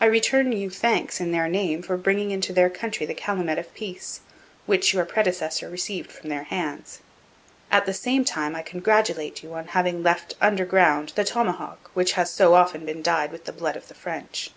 [0.00, 3.74] I return you thanks in their name for bringing into their country the calumet of
[3.74, 4.20] peace,
[4.64, 7.00] which your predecessor received from their hands.
[7.70, 12.12] At the same time I congratulate you on having left under ground the tomahawk which
[12.12, 14.52] has so often been dyed with the blood of the French.